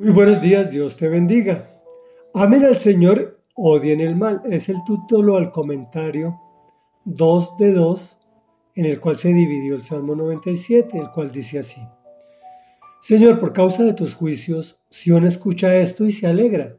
[0.00, 1.68] Muy buenos días, Dios te bendiga.
[2.32, 4.42] Amen al Señor, odien el mal.
[4.48, 6.40] Es el título al comentario
[7.04, 8.18] 2 de 2,
[8.76, 11.80] en el cual se dividió el Salmo 97, el cual dice así.
[13.00, 16.76] Señor, por causa de tus juicios, Sión escucha esto y se alegra,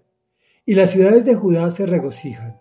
[0.65, 2.57] y las ciudades de Judá se regocijan,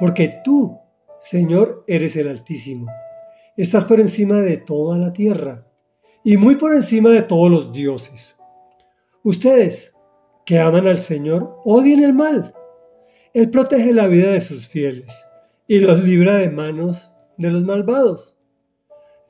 [0.00, 0.80] porque tú,
[1.20, 2.88] Señor, eres el Altísimo.
[3.56, 5.68] Estás por encima de toda la tierra,
[6.24, 8.34] y muy por encima de todos los dioses.
[9.24, 9.91] Ustedes,
[10.44, 12.54] que aman al Señor, odien el mal.
[13.34, 15.12] Él protege la vida de sus fieles
[15.66, 18.36] y los libra de manos de los malvados.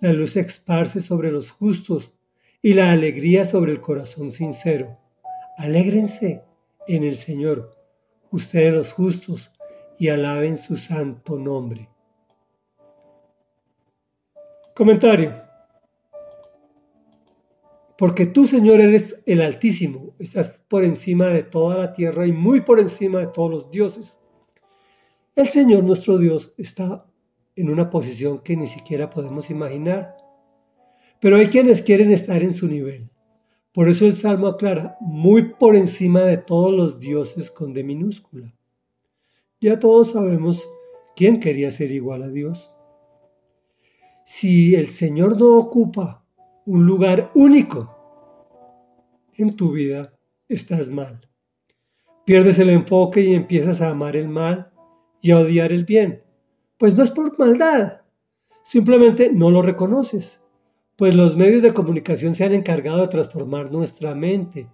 [0.01, 2.13] La luz esparce sobre los justos
[2.61, 4.99] y la alegría sobre el corazón sincero.
[5.59, 6.45] Alégrense
[6.89, 7.77] en el Señor,
[8.31, 9.51] ustedes los justos,
[9.99, 11.89] y alaben su santo nombre.
[14.75, 15.52] Comentario
[17.99, 22.63] porque tú, Señor, eres el Altísimo, estás por encima de toda la tierra y muy
[22.63, 24.19] por encima de todos los dioses.
[25.35, 27.07] El Señor, nuestro Dios, está
[27.57, 30.17] en una posición que ni siquiera podemos imaginar.
[31.21, 33.11] Pero hay quienes quieren estar en su nivel.
[33.73, 38.55] Por eso el Salmo aclara, muy por encima de todos los dioses con D minúscula.
[39.61, 40.69] Ya todos sabemos
[41.15, 42.71] quién quería ser igual a Dios.
[44.25, 46.22] Si el Señor no ocupa
[46.67, 47.97] un lugar único
[49.35, 50.13] en tu vida,
[50.49, 51.29] estás mal.
[52.25, 54.73] Pierdes el enfoque y empiezas a amar el mal
[55.21, 56.23] y a odiar el bien.
[56.79, 58.03] Pues no es por maldad,
[58.63, 60.43] simplemente no lo reconoces.
[60.97, 64.69] Pues los medios de comunicación se han encargado de transformar nuestra mente,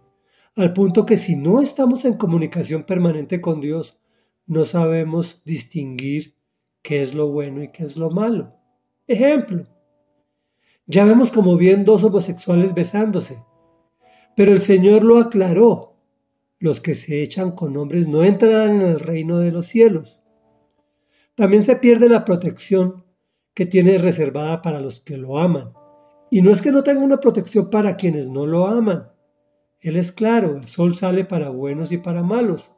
[0.56, 3.98] al punto que si no estamos en comunicación permanente con Dios,
[4.47, 6.34] no sabemos distinguir
[6.83, 8.55] qué es lo bueno y qué es lo malo.
[9.06, 9.66] Ejemplo,
[10.89, 13.44] ya vemos como bien dos homosexuales besándose.
[14.34, 15.94] Pero el Señor lo aclaró.
[16.58, 20.22] Los que se echan con hombres no entrarán en el reino de los cielos.
[21.34, 23.05] También se pierde la protección
[23.55, 25.72] que tiene reservada para los que lo aman.
[26.31, 29.10] Y no es que no tenga una protección para quienes no lo aman.
[29.81, 32.72] Él es claro, el sol sale para buenos y para malos.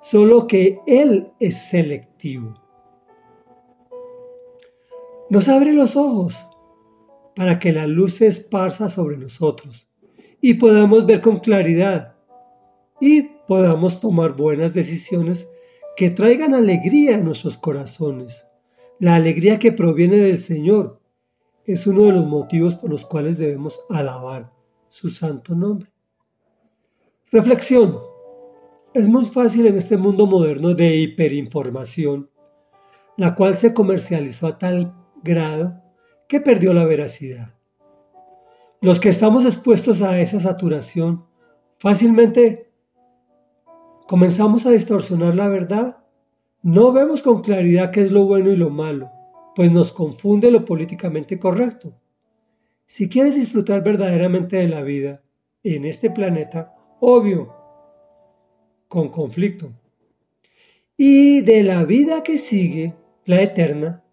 [0.00, 2.54] Solo que Él es selectivo.
[5.30, 6.34] Nos abre los ojos
[7.38, 9.86] para que la luz se esparza sobre nosotros
[10.40, 12.16] y podamos ver con claridad
[13.00, 15.48] y podamos tomar buenas decisiones
[15.96, 18.44] que traigan alegría a nuestros corazones.
[18.98, 21.00] La alegría que proviene del Señor
[21.64, 24.52] es uno de los motivos por los cuales debemos alabar
[24.88, 25.92] su santo nombre.
[27.30, 28.00] Reflexión.
[28.94, 32.28] Es muy fácil en este mundo moderno de hiperinformación,
[33.16, 35.87] la cual se comercializó a tal grado
[36.28, 37.54] que perdió la veracidad.
[38.80, 41.24] Los que estamos expuestos a esa saturación
[41.78, 42.70] fácilmente
[44.06, 46.04] comenzamos a distorsionar la verdad.
[46.62, 49.10] No vemos con claridad qué es lo bueno y lo malo,
[49.56, 51.98] pues nos confunde lo políticamente correcto.
[52.86, 55.22] Si quieres disfrutar verdaderamente de la vida
[55.62, 57.54] en este planeta, obvio,
[58.86, 59.72] con conflicto,
[60.96, 64.04] y de la vida que sigue, la eterna,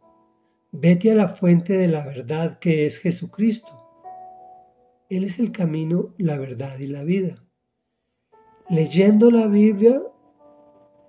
[0.78, 3.72] Vete a la fuente de la verdad que es Jesucristo.
[5.10, 7.36] Él es el camino, la verdad y la vida.
[8.70, 10.02] Leyendo la Biblia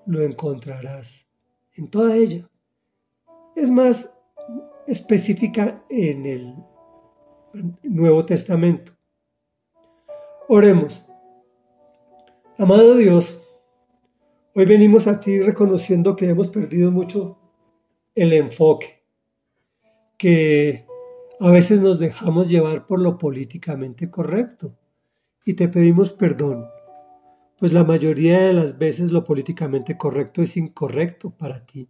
[0.07, 1.27] lo encontrarás
[1.75, 2.49] en toda ella.
[3.57, 4.15] Es más
[4.87, 6.55] específica en el
[7.83, 8.93] Nuevo Testamento.
[10.47, 11.05] Oremos.
[12.57, 13.43] Amado Dios,
[14.55, 17.37] hoy venimos a ti reconociendo que hemos perdido mucho
[18.15, 18.96] el enfoque
[20.19, 20.87] que
[21.41, 24.75] a veces nos dejamos llevar por lo políticamente correcto
[25.45, 26.67] y te pedimos perdón,
[27.59, 31.89] pues la mayoría de las veces lo políticamente correcto es incorrecto para ti.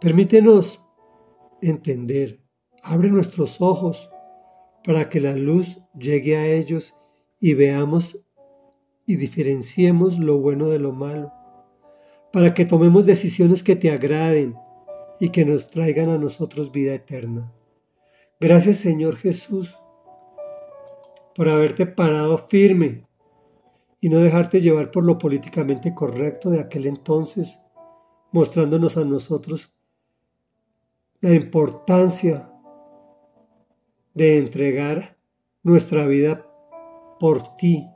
[0.00, 0.84] Permítenos
[1.62, 2.40] entender,
[2.82, 4.10] abre nuestros ojos
[4.84, 6.94] para que la luz llegue a ellos
[7.40, 8.18] y veamos
[9.06, 11.32] y diferenciemos lo bueno de lo malo,
[12.32, 14.56] para que tomemos decisiones que te agraden
[15.20, 17.52] y que nos traigan a nosotros vida eterna.
[18.40, 19.76] Gracias Señor Jesús
[21.34, 23.06] por haberte parado firme
[24.00, 27.60] y no dejarte llevar por lo políticamente correcto de aquel entonces,
[28.32, 29.74] mostrándonos a nosotros
[31.20, 32.50] la importancia
[34.14, 35.18] de entregar
[35.62, 36.46] nuestra vida
[37.18, 37.86] por ti,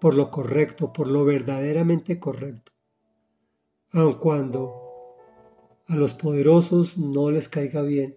[0.00, 2.72] por lo correcto, por lo verdaderamente correcto,
[3.92, 4.81] aun cuando
[5.92, 8.16] a los poderosos no les caiga bien.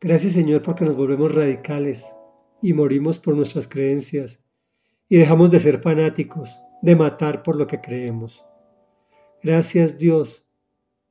[0.00, 2.06] Gracias Señor porque nos volvemos radicales
[2.62, 4.40] y morimos por nuestras creencias
[5.08, 8.44] y dejamos de ser fanáticos, de matar por lo que creemos.
[9.42, 10.44] Gracias Dios,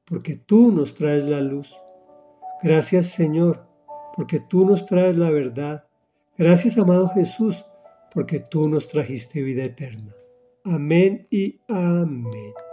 [0.06, 1.76] porque tú nos traes la luz.
[2.62, 3.68] Gracias Señor,
[4.16, 5.88] porque tú nos traes la verdad.
[6.38, 7.66] Gracias amado Jesús,
[8.14, 10.16] porque tú nos trajiste vida eterna.
[10.64, 12.67] Amén y amén.